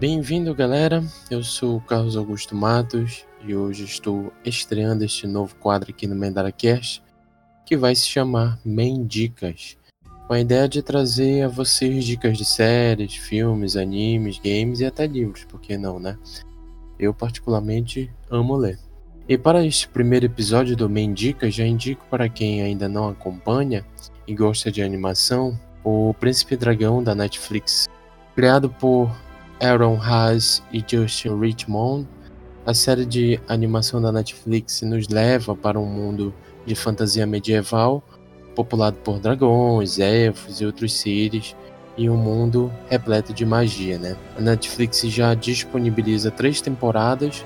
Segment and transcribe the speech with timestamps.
[0.00, 1.02] Bem-vindo, galera.
[1.28, 6.14] Eu sou o Carlos Augusto Matos e hoje estou estreando este novo quadro aqui no
[6.14, 7.02] MendaraCast
[7.66, 9.76] que vai se chamar Mendicas,
[10.28, 15.04] com a ideia de trazer a vocês dicas de séries, filmes, animes, games e até
[15.04, 16.16] livros, por que não, né?
[16.96, 18.78] Eu particularmente amo ler.
[19.28, 23.84] E para este primeiro episódio do Mendicas, já indico para quem ainda não acompanha
[24.28, 27.88] e gosta de animação, o Príncipe Dragão da Netflix.
[28.36, 29.10] Criado por
[29.60, 32.06] Aaron Haas e Justin Richmond,
[32.64, 38.02] a série de animação da Netflix nos leva para um mundo de fantasia medieval,
[38.54, 41.56] populado por dragões, elfos e outros seres,
[41.96, 44.16] e um mundo repleto de magia, né?
[44.36, 47.44] A Netflix já disponibiliza três temporadas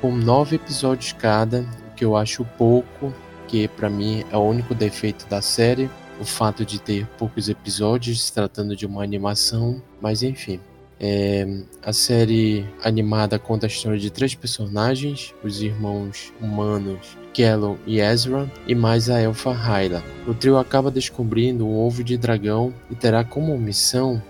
[0.00, 3.12] com nove episódios cada, o que eu acho pouco,
[3.46, 5.88] que para mim é o único defeito da série,
[6.20, 10.58] o fato de ter poucos episódios se tratando de uma animação, mas enfim.
[11.04, 11.44] É,
[11.82, 18.48] a série animada conta a história de três personagens, os irmãos humanos Kellon e Ezra,
[18.68, 20.00] e mais a elfa Hyla.
[20.28, 24.22] O trio acaba descobrindo um ovo de dragão e terá como missão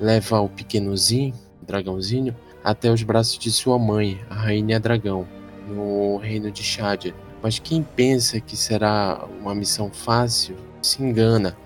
[0.00, 5.28] levar o pequeno Zin, dragãozinho, até os braços de sua mãe, a Rainha Dragão,
[5.68, 7.14] no reino de Shadia.
[7.40, 11.56] Mas quem pensa que será uma missão fácil se engana,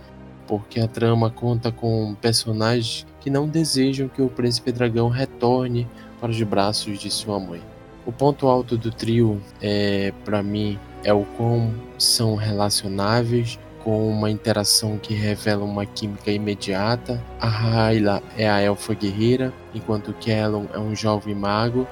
[0.51, 5.87] porque a trama conta com personagens que não desejam que o príncipe dragão retorne
[6.21, 7.63] para os braços de sua mãe.
[8.05, 14.29] O ponto alto do trio, é, para mim, é o quão são relacionáveis, com uma
[14.29, 17.23] interação que revela uma química imediata.
[17.41, 21.87] A Hyla é a elfa guerreira, enquanto Kellon é um jovem mago,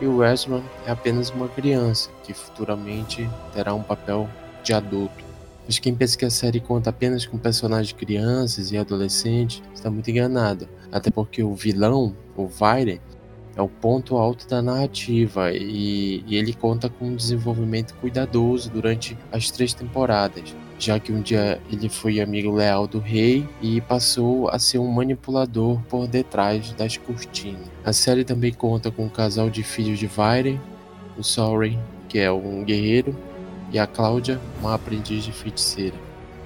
[0.00, 4.26] e o Ezra é apenas uma criança, que futuramente terá um papel
[4.62, 5.27] de adulto.
[5.68, 10.10] Mas quem pensa que a série conta apenas com personagens crianças e adolescentes está muito
[10.10, 13.02] enganado, até porque o vilão, o Vaire,
[13.54, 19.18] é o ponto alto da narrativa e, e, ele conta com um desenvolvimento cuidadoso durante
[19.30, 24.48] as três temporadas, já que um dia ele foi amigo leal do rei e passou
[24.48, 27.68] a ser um manipulador por detrás das cortinas.
[27.84, 30.58] A série também conta com um casal de filhos de Vaire,
[31.18, 33.14] o Sorry, que é um guerreiro,
[33.72, 35.96] e a Cláudia, uma aprendiz de feiticeira.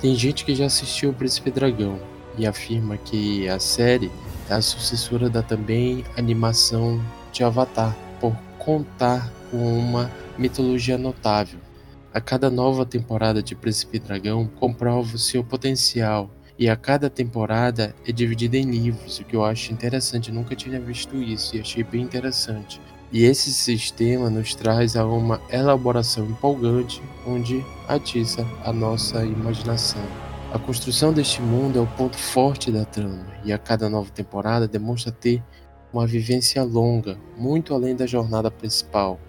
[0.01, 1.99] Tem gente que já assistiu o Príncipe Dragão
[2.37, 4.11] e afirma que a série
[4.49, 7.01] é a sucessora da também animação
[7.33, 11.61] de Avatar, por contar com uma mitologia notável.
[12.13, 17.95] A cada nova temporada de Príncipe Dragão comprova o seu potencial, e a cada temporada
[18.07, 21.61] é dividida em livros, o que eu acho interessante, eu nunca tinha visto isso e
[21.61, 22.81] achei bem interessante.
[23.13, 30.01] E esse sistema nos traz a uma elaboração empolgante, onde atiça a nossa imaginação.
[30.51, 34.67] A construção deste mundo é o ponto forte da trama, e a cada nova temporada
[34.67, 35.43] demonstra ter
[35.93, 39.21] uma vivência longa, muito além da jornada principal.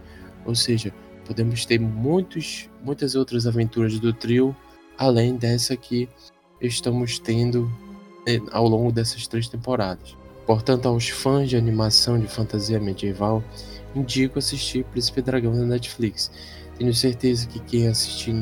[0.46, 0.94] Ou seja,
[1.26, 4.56] podemos ter muitos, muitas outras aventuras do trio,
[4.98, 6.08] além dessa que
[6.62, 7.70] estamos tendo
[8.26, 10.23] eh, ao longo dessas três temporadas.
[10.46, 13.44] Portanto, aos fãs de animação de fantasia medieval,
[13.96, 16.32] indico assistir Príncipe Dragão na Netflix.
[16.78, 18.36] Tenho certeza que quem assistir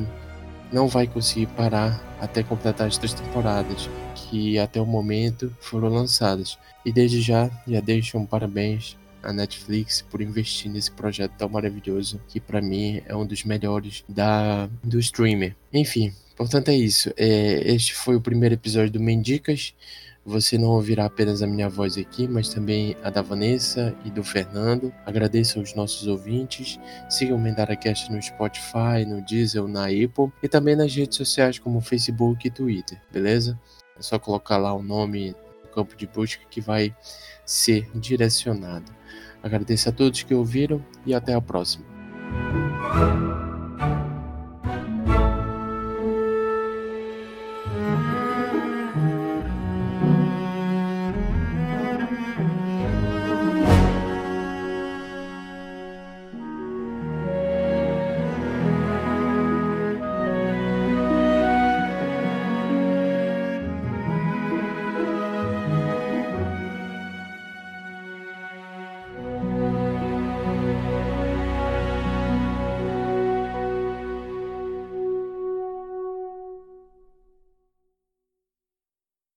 [0.71, 6.57] não vai conseguir parar até completar as três temporadas que até o momento foram lançadas.
[6.85, 12.19] E desde já, já deixo um parabéns à Netflix por investir nesse projeto tão maravilhoso
[12.27, 15.55] que para mim é um dos melhores da do streamer.
[15.71, 17.11] Enfim, portanto é isso.
[17.17, 19.73] É, este foi o primeiro episódio do Mendicas.
[20.23, 24.23] Você não ouvirá apenas a minha voz aqui, mas também a da Vanessa e do
[24.23, 24.93] Fernando.
[25.03, 26.79] Agradeço aos nossos ouvintes.
[27.09, 31.81] Sigam o MendaraCast no Spotify, no Diesel, na Apple e também nas redes sociais como
[31.81, 33.59] Facebook e Twitter, beleza?
[33.97, 36.95] É só colocar lá o nome no campo de busca que vai
[37.43, 38.91] ser direcionado.
[39.41, 41.83] Agradeço a todos que ouviram e até a próxima.